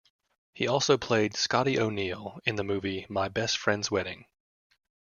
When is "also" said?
0.67-0.97